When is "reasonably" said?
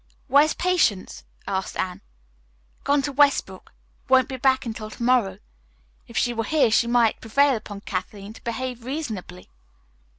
8.83-9.47